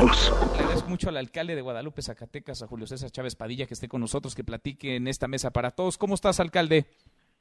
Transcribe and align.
nosotros. 0.00 0.52
Le 0.56 0.60
agradezco 0.60 0.88
mucho 0.88 1.08
al 1.08 1.16
alcalde 1.16 1.54
de 1.54 1.62
Guadalupe, 1.62 2.02
Zacatecas, 2.02 2.62
a 2.62 2.66
Julio 2.66 2.86
César 2.86 3.10
Chávez 3.10 3.36
Padilla, 3.36 3.66
que 3.66 3.74
esté 3.74 3.88
con 3.88 4.00
nosotros, 4.00 4.34
que 4.34 4.44
platique 4.44 4.96
en 4.96 5.08
esta 5.08 5.28
mesa 5.28 5.50
para 5.50 5.70
todos. 5.70 5.98
¿Cómo 5.98 6.14
estás, 6.14 6.40
alcalde? 6.40 6.86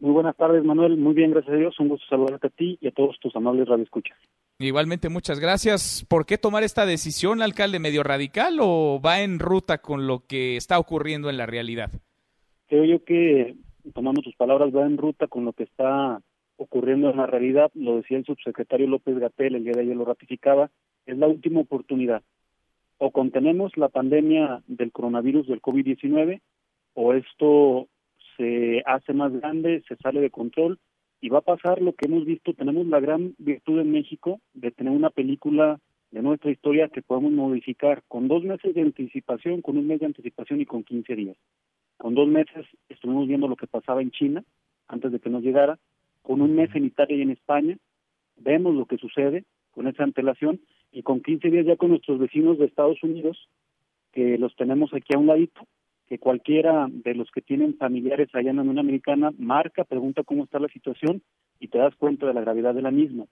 Muy 0.00 0.12
buenas 0.12 0.36
tardes, 0.36 0.64
Manuel. 0.64 0.96
Muy 0.96 1.14
bien, 1.14 1.30
gracias 1.30 1.54
a 1.54 1.56
Dios. 1.56 1.78
Un 1.78 1.88
gusto 1.88 2.04
saludarte 2.08 2.48
a 2.48 2.50
ti 2.50 2.76
y 2.80 2.88
a 2.88 2.90
todos 2.90 3.18
tus 3.20 3.34
amables 3.36 3.68
radioescuchas. 3.68 4.18
Igualmente, 4.58 5.08
muchas 5.08 5.38
gracias. 5.38 6.04
¿Por 6.08 6.26
qué 6.26 6.38
tomar 6.38 6.64
esta 6.64 6.86
decisión, 6.86 7.40
alcalde, 7.40 7.78
medio 7.78 8.02
radical 8.02 8.58
o 8.60 9.00
va 9.00 9.20
en 9.20 9.38
ruta 9.38 9.78
con 9.78 10.06
lo 10.06 10.26
que 10.26 10.56
está 10.56 10.78
ocurriendo 10.78 11.30
en 11.30 11.36
la 11.36 11.46
realidad? 11.46 11.90
Creo 12.66 12.84
yo 12.84 13.04
que, 13.04 13.54
tomando 13.94 14.22
tus 14.22 14.34
palabras, 14.34 14.74
va 14.74 14.86
en 14.86 14.96
ruta 14.96 15.26
con 15.28 15.44
lo 15.44 15.52
que 15.52 15.64
está 15.64 16.20
ocurriendo 16.56 17.10
en 17.10 17.18
la 17.18 17.26
realidad. 17.26 17.70
Lo 17.74 17.96
decía 17.96 18.18
el 18.18 18.24
subsecretario 18.24 18.86
López 18.86 19.18
Gatel, 19.18 19.54
el 19.54 19.64
día 19.64 19.74
de 19.74 19.82
ayer 19.82 19.96
lo 19.96 20.04
ratificaba. 20.04 20.70
Es 21.06 21.16
la 21.16 21.26
última 21.26 21.60
oportunidad. 21.60 22.22
O 23.04 23.10
contenemos 23.10 23.76
la 23.76 23.88
pandemia 23.88 24.62
del 24.68 24.92
coronavirus 24.92 25.48
del 25.48 25.60
COVID-19 25.60 26.40
o 26.94 27.14
esto 27.14 27.88
se 28.36 28.80
hace 28.86 29.12
más 29.12 29.32
grande, 29.32 29.82
se 29.88 29.96
sale 29.96 30.20
de 30.20 30.30
control 30.30 30.78
y 31.20 31.28
va 31.28 31.38
a 31.38 31.48
pasar 31.52 31.82
lo 31.82 31.94
que 31.94 32.06
hemos 32.06 32.24
visto. 32.24 32.54
Tenemos 32.54 32.86
la 32.86 33.00
gran 33.00 33.34
virtud 33.38 33.80
en 33.80 33.90
México 33.90 34.38
de 34.54 34.70
tener 34.70 34.92
una 34.92 35.10
película 35.10 35.80
de 36.12 36.22
nuestra 36.22 36.52
historia 36.52 36.90
que 36.90 37.02
podemos 37.02 37.32
modificar 37.32 38.04
con 38.06 38.28
dos 38.28 38.44
meses 38.44 38.72
de 38.72 38.82
anticipación, 38.82 39.62
con 39.62 39.76
un 39.78 39.88
mes 39.88 39.98
de 39.98 40.06
anticipación 40.06 40.60
y 40.60 40.66
con 40.66 40.84
15 40.84 41.16
días. 41.16 41.36
Con 41.96 42.14
dos 42.14 42.28
meses 42.28 42.66
estuvimos 42.88 43.26
viendo 43.26 43.48
lo 43.48 43.56
que 43.56 43.66
pasaba 43.66 44.00
en 44.00 44.12
China 44.12 44.44
antes 44.86 45.10
de 45.10 45.18
que 45.18 45.28
nos 45.28 45.42
llegara, 45.42 45.76
con 46.22 46.40
un 46.40 46.54
mes 46.54 46.70
en 46.76 46.84
Italia 46.84 47.16
y 47.16 47.22
en 47.22 47.30
España, 47.30 47.76
vemos 48.36 48.76
lo 48.76 48.86
que 48.86 48.98
sucede 48.98 49.42
con 49.72 49.88
esa 49.88 50.04
antelación 50.04 50.60
y 50.92 51.02
con 51.02 51.22
15 51.22 51.50
días 51.50 51.66
ya 51.66 51.76
con 51.76 51.90
nuestros 51.90 52.18
vecinos 52.18 52.58
de 52.58 52.66
Estados 52.66 53.02
Unidos, 53.02 53.48
que 54.12 54.38
los 54.38 54.54
tenemos 54.56 54.92
aquí 54.94 55.14
a 55.14 55.18
un 55.18 55.26
ladito, 55.26 55.62
que 56.06 56.18
cualquiera 56.18 56.86
de 56.90 57.14
los 57.14 57.30
que 57.30 57.40
tienen 57.40 57.76
familiares 57.76 58.28
allá 58.34 58.50
en 58.50 58.56
la 58.56 58.62
Unión 58.62 58.78
Americana 58.78 59.32
marca, 59.38 59.84
pregunta 59.84 60.22
cómo 60.22 60.44
está 60.44 60.58
la 60.58 60.68
situación 60.68 61.22
y 61.58 61.68
te 61.68 61.78
das 61.78 61.94
cuenta 61.96 62.26
de 62.26 62.34
la 62.34 62.42
gravedad 62.42 62.74
de 62.74 62.82
la 62.82 62.90
misma. 62.90 63.24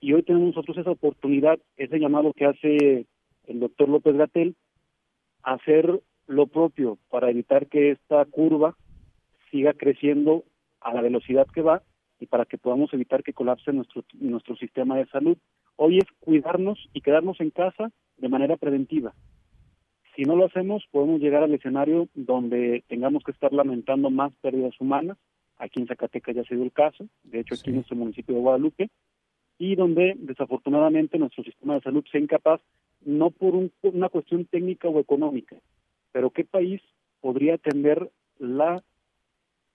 Y 0.00 0.12
hoy 0.12 0.22
tenemos 0.22 0.54
nosotros 0.54 0.78
esa 0.78 0.92
oportunidad, 0.92 1.58
ese 1.76 1.98
llamado 1.98 2.32
que 2.32 2.46
hace 2.46 3.06
el 3.46 3.60
doctor 3.60 3.88
López 3.88 4.16
Gatel, 4.16 4.54
hacer 5.42 6.00
lo 6.26 6.46
propio 6.46 6.98
para 7.10 7.30
evitar 7.30 7.66
que 7.66 7.90
esta 7.90 8.24
curva 8.26 8.76
siga 9.50 9.74
creciendo 9.74 10.44
a 10.80 10.94
la 10.94 11.02
velocidad 11.02 11.46
que 11.52 11.62
va 11.62 11.82
y 12.20 12.26
para 12.26 12.44
que 12.44 12.58
podamos 12.58 12.92
evitar 12.94 13.22
que 13.22 13.32
colapse 13.32 13.72
nuestro, 13.72 14.04
nuestro 14.14 14.56
sistema 14.56 14.96
de 14.96 15.06
salud. 15.06 15.36
Hoy 15.82 15.96
es 15.96 16.04
cuidarnos 16.18 16.78
y 16.92 17.00
quedarnos 17.00 17.40
en 17.40 17.48
casa 17.48 17.90
de 18.18 18.28
manera 18.28 18.58
preventiva. 18.58 19.14
Si 20.14 20.24
no 20.24 20.36
lo 20.36 20.44
hacemos, 20.44 20.84
podemos 20.90 21.22
llegar 21.22 21.42
al 21.42 21.54
escenario 21.54 22.06
donde 22.12 22.84
tengamos 22.86 23.24
que 23.24 23.30
estar 23.30 23.50
lamentando 23.54 24.10
más 24.10 24.30
pérdidas 24.42 24.78
humanas. 24.78 25.16
Aquí 25.56 25.80
en 25.80 25.86
Zacatecas 25.86 26.36
ya 26.36 26.44
se 26.44 26.54
dio 26.54 26.64
el 26.64 26.72
caso, 26.72 27.06
de 27.22 27.40
hecho 27.40 27.54
aquí 27.54 27.70
en 27.70 27.76
nuestro 27.76 27.96
municipio 27.96 28.34
de 28.34 28.42
Guadalupe, 28.42 28.90
y 29.56 29.74
donde 29.74 30.16
desafortunadamente 30.18 31.18
nuestro 31.18 31.44
sistema 31.44 31.76
de 31.76 31.80
salud 31.80 32.04
sea 32.12 32.20
incapaz, 32.20 32.60
no 33.02 33.30
por 33.30 33.54
una 33.80 34.10
cuestión 34.10 34.44
técnica 34.44 34.86
o 34.86 35.00
económica, 35.00 35.56
pero 36.12 36.28
qué 36.28 36.44
país 36.44 36.82
podría 37.22 37.54
atender 37.54 38.10
la 38.38 38.82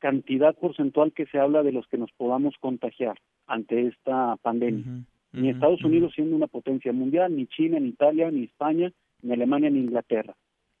cantidad 0.00 0.56
porcentual 0.56 1.12
que 1.12 1.26
se 1.26 1.38
habla 1.38 1.62
de 1.62 1.70
los 1.70 1.86
que 1.86 1.98
nos 1.98 2.10
podamos 2.10 2.56
contagiar 2.58 3.20
ante 3.46 3.86
esta 3.86 4.34
pandemia. 4.42 5.04
Ni 5.32 5.50
Estados 5.50 5.82
Unidos 5.82 6.12
siendo 6.14 6.36
una 6.36 6.46
potencia 6.46 6.92
mundial, 6.92 7.34
ni 7.34 7.46
China, 7.46 7.80
ni 7.80 7.88
Italia, 7.88 8.30
ni 8.30 8.44
España, 8.44 8.92
ni 9.22 9.32
Alemania, 9.32 9.70
ni 9.70 9.80
Inglaterra. 9.80 10.34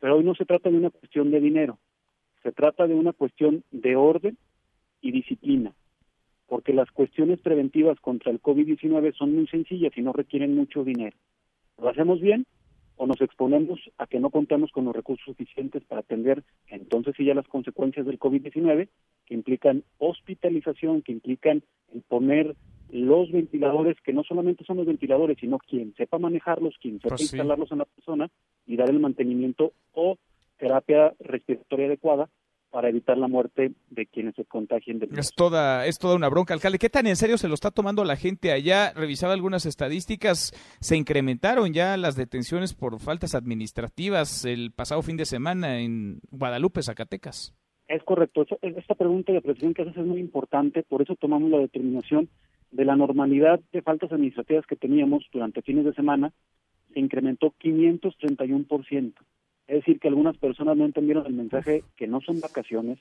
Pero 0.00 0.16
hoy 0.16 0.24
no 0.24 0.34
se 0.34 0.44
trata 0.44 0.70
de 0.70 0.76
una 0.76 0.90
cuestión 0.90 1.30
de 1.30 1.40
dinero, 1.40 1.78
se 2.42 2.52
trata 2.52 2.86
de 2.86 2.94
una 2.94 3.12
cuestión 3.12 3.64
de 3.70 3.96
orden 3.96 4.36
y 5.00 5.12
disciplina, 5.12 5.72
porque 6.46 6.74
las 6.74 6.90
cuestiones 6.90 7.40
preventivas 7.40 7.98
contra 8.00 8.30
el 8.30 8.40
COVID-19 8.40 9.14
son 9.14 9.34
muy 9.34 9.46
sencillas 9.46 9.92
y 9.96 10.02
no 10.02 10.12
requieren 10.12 10.54
mucho 10.54 10.84
dinero. 10.84 11.16
Lo 11.78 11.88
hacemos 11.88 12.20
bien, 12.20 12.46
o 12.96 13.06
nos 13.06 13.20
exponemos 13.20 13.80
a 13.98 14.06
que 14.06 14.20
no 14.20 14.30
contamos 14.30 14.70
con 14.70 14.84
los 14.84 14.94
recursos 14.94 15.24
suficientes 15.24 15.82
para 15.84 16.02
atender 16.02 16.44
entonces 16.68 17.14
sí 17.16 17.24
ya 17.24 17.34
las 17.34 17.48
consecuencias 17.48 18.06
del 18.06 18.18
COVID-19, 18.18 18.88
que 19.26 19.34
implican 19.34 19.84
hospitalización, 19.98 21.02
que 21.02 21.12
implican 21.12 21.62
el 21.92 22.02
poner 22.02 22.54
los 22.94 23.32
ventiladores, 23.32 23.96
que 24.04 24.12
no 24.12 24.22
solamente 24.22 24.64
son 24.64 24.76
los 24.76 24.86
ventiladores, 24.86 25.36
sino 25.40 25.58
quien 25.58 25.92
sepa 25.96 26.18
manejarlos, 26.18 26.76
quien 26.80 27.00
sepa 27.00 27.16
pues 27.16 27.22
instalarlos 27.22 27.72
en 27.72 27.78
la 27.78 27.86
persona 27.86 28.30
y 28.66 28.76
dar 28.76 28.88
el 28.88 29.00
mantenimiento 29.00 29.72
o 29.92 30.16
terapia 30.58 31.12
respiratoria 31.18 31.86
adecuada 31.86 32.30
para 32.70 32.88
evitar 32.88 33.18
la 33.18 33.26
muerte 33.26 33.72
de 33.90 34.06
quienes 34.06 34.36
se 34.36 34.44
contagien 34.44 35.00
de 35.00 35.08
Es 35.16 35.32
toda, 35.34 35.86
es 35.86 35.98
toda 35.98 36.14
una 36.14 36.28
bronca, 36.28 36.54
alcalde. 36.54 36.78
¿Qué 36.78 36.88
tan 36.88 37.08
en 37.08 37.16
serio 37.16 37.36
se 37.36 37.48
lo 37.48 37.54
está 37.54 37.72
tomando 37.72 38.04
la 38.04 38.14
gente 38.14 38.52
allá? 38.52 38.92
Revisaba 38.92 39.32
algunas 39.32 39.66
estadísticas, 39.66 40.52
se 40.80 40.96
incrementaron 40.96 41.72
ya 41.72 41.96
las 41.96 42.14
detenciones 42.14 42.74
por 42.74 43.00
faltas 43.00 43.34
administrativas 43.34 44.44
el 44.44 44.70
pasado 44.70 45.02
fin 45.02 45.16
de 45.16 45.24
semana 45.24 45.80
en 45.80 46.20
Guadalupe, 46.30 46.80
Zacatecas. 46.80 47.56
Es 47.88 48.04
correcto. 48.04 48.46
Esta 48.62 48.94
pregunta 48.94 49.32
de 49.32 49.42
presión 49.42 49.74
que 49.74 49.82
haces 49.82 49.96
es 49.96 50.06
muy 50.06 50.20
importante, 50.20 50.84
por 50.84 51.02
eso 51.02 51.16
tomamos 51.16 51.50
la 51.50 51.58
determinación 51.58 52.28
de 52.74 52.84
la 52.84 52.96
normalidad 52.96 53.60
de 53.72 53.82
faltas 53.82 54.10
administrativas 54.10 54.66
que 54.66 54.74
teníamos 54.74 55.24
durante 55.32 55.62
fines 55.62 55.84
de 55.84 55.94
semana, 55.94 56.32
se 56.92 56.98
incrementó 56.98 57.54
531%. 57.62 59.14
Es 59.66 59.76
decir, 59.76 60.00
que 60.00 60.08
algunas 60.08 60.36
personas 60.36 60.76
no 60.76 60.84
entendieron 60.84 61.24
el 61.26 61.34
mensaje 61.34 61.84
que 61.96 62.08
no 62.08 62.20
son 62.20 62.40
vacaciones, 62.40 62.98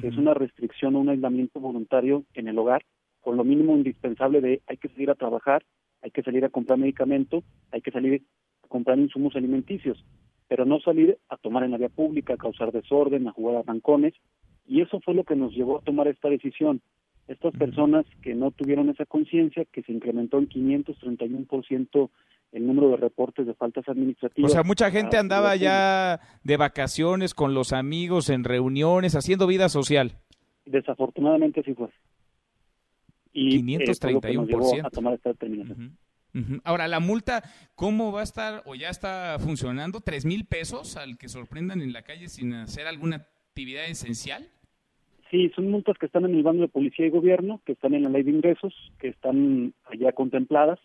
que 0.00 0.06
es 0.06 0.16
una 0.16 0.34
restricción 0.34 0.94
o 0.94 1.00
un 1.00 1.08
aislamiento 1.08 1.58
voluntario 1.58 2.24
en 2.34 2.46
el 2.46 2.58
hogar, 2.58 2.82
con 3.20 3.36
lo 3.36 3.44
mínimo 3.44 3.76
indispensable 3.76 4.40
de 4.40 4.62
hay 4.66 4.76
que 4.76 4.88
salir 4.88 5.10
a 5.10 5.16
trabajar, 5.16 5.64
hay 6.00 6.12
que 6.12 6.22
salir 6.22 6.44
a 6.44 6.48
comprar 6.48 6.78
medicamento, 6.78 7.42
hay 7.72 7.82
que 7.82 7.90
salir 7.90 8.22
a 8.62 8.68
comprar 8.68 8.98
insumos 8.98 9.34
alimenticios, 9.34 10.02
pero 10.48 10.64
no 10.64 10.80
salir 10.80 11.18
a 11.28 11.36
tomar 11.36 11.64
en 11.64 11.72
la 11.72 11.78
vía 11.78 11.88
pública, 11.88 12.34
a 12.34 12.38
causar 12.38 12.72
desorden, 12.72 13.26
a 13.26 13.32
jugar 13.32 13.56
a 13.56 13.62
rancones, 13.62 14.14
y 14.66 14.80
eso 14.80 15.00
fue 15.00 15.14
lo 15.14 15.24
que 15.24 15.34
nos 15.34 15.52
llevó 15.52 15.78
a 15.78 15.82
tomar 15.82 16.06
esta 16.06 16.28
decisión. 16.28 16.80
Estas 17.28 17.52
personas 17.54 18.04
que 18.22 18.34
no 18.34 18.50
tuvieron 18.50 18.88
esa 18.90 19.06
conciencia, 19.06 19.64
que 19.64 19.82
se 19.82 19.92
incrementó 19.92 20.38
en 20.38 20.48
531% 20.48 22.10
el 22.52 22.66
número 22.66 22.90
de 22.90 22.96
reportes 22.96 23.46
de 23.46 23.54
faltas 23.54 23.88
administrativas. 23.88 24.50
O 24.50 24.52
sea, 24.52 24.64
mucha 24.64 24.90
gente 24.90 25.16
andaba 25.16 25.54
ya 25.56 26.20
de 26.42 26.56
vacaciones 26.56 27.34
con 27.34 27.54
los 27.54 27.72
amigos, 27.72 28.28
en 28.30 28.44
reuniones, 28.44 29.14
haciendo 29.14 29.46
vida 29.46 29.68
social. 29.68 30.18
Desafortunadamente 30.64 31.62
sí 31.62 31.74
fue. 31.74 31.88
Y 33.32 33.62
531%. 33.62 34.78
Eh, 34.78 34.82
a 34.84 34.90
tomar 34.90 35.14
esta 35.14 35.30
determinación. 35.30 35.96
Ahora, 36.64 36.86
la 36.86 37.00
multa, 37.00 37.42
¿cómo 37.74 38.12
va 38.12 38.20
a 38.20 38.24
estar 38.24 38.62
o 38.66 38.74
ya 38.74 38.88
está 38.88 39.36
funcionando? 39.40 40.00
¿Tres 40.00 40.24
mil 40.24 40.44
pesos 40.44 40.96
al 40.96 41.18
que 41.18 41.28
sorprendan 41.28 41.80
en 41.80 41.92
la 41.92 42.02
calle 42.02 42.28
sin 42.28 42.54
hacer 42.54 42.86
alguna 42.86 43.16
actividad 43.16 43.86
esencial? 43.86 44.48
Sí, 45.30 45.50
son 45.54 45.70
multas 45.70 45.96
que 45.98 46.06
están 46.06 46.24
en 46.24 46.34
el 46.34 46.42
bando 46.42 46.62
de 46.62 46.68
policía 46.68 47.06
y 47.06 47.10
gobierno, 47.10 47.60
que 47.64 47.72
están 47.72 47.94
en 47.94 48.02
la 48.02 48.08
ley 48.10 48.24
de 48.24 48.32
ingresos, 48.32 48.74
que 48.98 49.08
están 49.08 49.72
allá 49.84 50.12
contempladas 50.12 50.80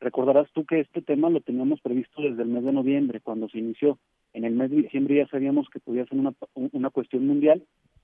Recordarás 0.00 0.50
tú 0.52 0.66
que 0.66 0.80
este 0.80 1.00
tema 1.00 1.30
lo 1.30 1.40
teníamos 1.40 1.80
previsto 1.80 2.20
desde 2.20 2.42
el 2.42 2.48
mes 2.48 2.64
de 2.64 2.72
noviembre, 2.72 3.20
cuando 3.20 3.48
se 3.48 3.58
inició. 3.58 3.98
En 4.34 4.44
el 4.44 4.54
mes 4.54 4.70
de 4.70 4.82
diciembre 4.82 5.16
ya 5.16 5.26
sabíamos 5.28 5.68
que 5.70 5.80
podía 5.80 6.04
ser 6.04 6.18
una, 6.18 6.34
una 6.54 6.90
cuestión 6.90 7.26
mundial 7.26 7.62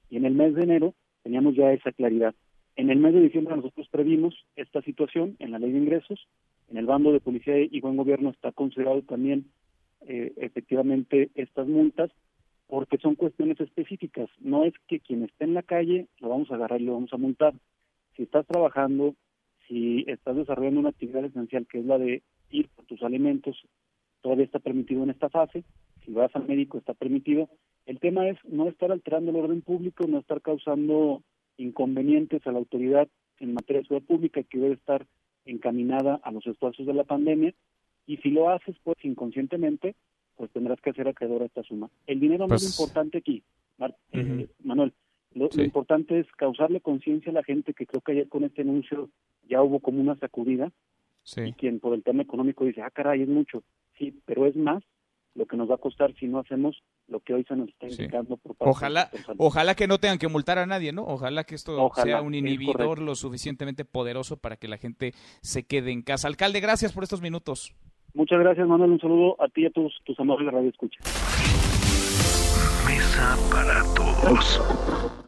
y 0.08 0.16
en 0.16 0.24
el 0.24 0.34
mes 0.34 0.54
de 0.54 0.62
enero 0.62 0.94
teníamos 1.22 1.54
ya 1.54 1.72
esa 1.72 1.92
claridad. 1.92 2.34
En 2.76 2.88
el 2.88 2.98
mes 2.98 3.12
de 3.12 3.20
diciembre 3.20 3.54
nosotros 3.54 3.86
previmos 3.90 4.34
esta 4.56 4.80
situación 4.80 5.36
en 5.38 5.50
la 5.50 5.58
ley 5.58 5.72
de 5.72 5.78
ingresos. 5.78 6.26
En 6.70 6.78
el 6.78 6.86
bando 6.86 7.12
de 7.12 7.20
policía 7.20 7.58
y 7.58 7.80
buen 7.80 7.98
gobierno 7.98 8.30
está 8.30 8.52
considerado 8.52 9.02
también 9.02 9.44
eh, 10.08 10.32
efectivamente 10.38 11.30
estas 11.34 11.68
multas 11.68 12.10
porque 12.72 12.96
son 12.96 13.16
cuestiones 13.16 13.60
específicas. 13.60 14.30
No 14.40 14.64
es 14.64 14.72
que 14.88 14.98
quien 14.98 15.24
esté 15.24 15.44
en 15.44 15.52
la 15.52 15.62
calle 15.62 16.06
lo 16.20 16.30
vamos 16.30 16.50
a 16.50 16.54
agarrar 16.54 16.80
y 16.80 16.86
lo 16.86 16.94
vamos 16.94 17.12
a 17.12 17.18
multar. 17.18 17.52
Si 18.16 18.22
estás 18.22 18.46
trabajando, 18.46 19.14
si 19.68 20.06
estás 20.08 20.36
desarrollando 20.36 20.80
una 20.80 20.88
actividad 20.88 21.22
esencial 21.22 21.66
que 21.66 21.80
es 21.80 21.84
la 21.84 21.98
de 21.98 22.22
ir 22.48 22.70
por 22.70 22.86
tus 22.86 23.02
alimentos, 23.02 23.60
todavía 24.22 24.46
está 24.46 24.58
permitido 24.58 25.02
en 25.02 25.10
esta 25.10 25.28
fase, 25.28 25.64
si 26.02 26.12
vas 26.12 26.34
al 26.34 26.48
médico 26.48 26.78
está 26.78 26.94
permitido. 26.94 27.50
El 27.84 28.00
tema 28.00 28.26
es 28.26 28.38
no 28.46 28.66
estar 28.68 28.90
alterando 28.90 29.32
el 29.32 29.36
orden 29.36 29.60
público, 29.60 30.06
no 30.06 30.20
estar 30.20 30.40
causando 30.40 31.22
inconvenientes 31.58 32.46
a 32.46 32.52
la 32.52 32.58
autoridad 32.58 33.06
en 33.40 33.52
materia 33.52 33.82
de 33.82 33.88
seguridad 33.88 34.06
pública 34.06 34.42
que 34.44 34.58
debe 34.58 34.76
estar 34.76 35.06
encaminada 35.44 36.20
a 36.22 36.32
los 36.32 36.46
esfuerzos 36.46 36.86
de 36.86 36.94
la 36.94 37.04
pandemia 37.04 37.52
y 38.06 38.16
si 38.16 38.30
lo 38.30 38.48
haces 38.48 38.76
pues 38.82 38.96
inconscientemente 39.02 39.94
pues 40.36 40.50
tendrás 40.50 40.80
que 40.80 40.90
hacer 40.90 41.08
acreedor 41.08 41.42
a 41.42 41.46
esta 41.46 41.62
suma. 41.62 41.90
El 42.06 42.20
dinero 42.20 42.46
pues... 42.46 42.62
no 42.62 42.68
es 42.68 42.78
importante 42.78 43.18
aquí, 43.18 43.42
Mart 43.78 43.96
eh, 44.12 44.48
Manuel. 44.64 44.92
Lo, 45.34 45.48
importante 45.56 46.20
es 46.20 46.26
causarle 46.32 46.80
conciencia 46.80 47.30
a 47.30 47.34
la 47.34 47.42
gente 47.42 47.72
que 47.72 47.86
creo 47.86 48.02
que 48.02 48.12
ayer 48.12 48.28
con 48.28 48.44
este 48.44 48.62
anuncio 48.62 49.08
ya 49.48 49.62
hubo 49.62 49.80
como 49.80 50.00
una 50.00 50.16
sacudida 50.16 50.70
sí. 51.22 51.40
y 51.42 51.52
quien 51.54 51.80
por 51.80 51.94
el 51.94 52.02
tema 52.02 52.22
económico 52.22 52.64
dice, 52.64 52.82
ah, 52.82 52.90
caray, 52.90 53.22
es 53.22 53.28
mucho. 53.28 53.62
Sí, 53.98 54.20
pero 54.26 54.46
es 54.46 54.56
más 54.56 54.82
lo 55.34 55.46
que 55.46 55.56
nos 55.56 55.70
va 55.70 55.76
a 55.76 55.78
costar 55.78 56.14
si 56.18 56.26
no 56.26 56.38
hacemos 56.38 56.82
lo 57.08 57.20
que 57.20 57.32
hoy 57.32 57.44
se 57.44 57.56
nos 57.56 57.68
está 57.68 57.86
indicando 57.86 58.34
sí. 58.34 58.40
por 58.42 58.56
parte 58.56 58.70
ojalá, 58.70 59.10
ojalá 59.38 59.74
que 59.74 59.86
no 59.86 59.98
tengan 59.98 60.18
que 60.18 60.28
multar 60.28 60.58
a 60.58 60.66
nadie, 60.66 60.92
¿no? 60.92 61.04
Ojalá 61.06 61.44
que 61.44 61.54
esto 61.54 61.90
sea 61.94 62.20
un 62.20 62.34
inhibidor 62.34 63.00
lo 63.00 63.14
suficientemente 63.14 63.84
poderoso 63.84 64.36
para 64.36 64.56
que 64.56 64.68
la 64.68 64.76
gente 64.76 65.14
se 65.40 65.64
quede 65.64 65.90
en 65.90 66.02
casa. 66.02 66.28
Alcalde, 66.28 66.60
gracias 66.60 66.92
por 66.92 67.02
estos 67.02 67.22
minutos. 67.22 67.74
Muchas 68.14 68.38
gracias, 68.38 68.66
Manuel. 68.66 68.92
Un 68.92 69.00
saludo 69.00 69.36
a 69.40 69.48
ti 69.48 69.62
y 69.62 69.66
a 69.66 69.70
tus, 69.70 69.92
tus 70.04 70.18
amables 70.20 70.52
Radio 70.52 70.68
Escucha. 70.68 70.98
Mesa 72.86 73.36
para 73.50 73.82
todos. 73.94 75.21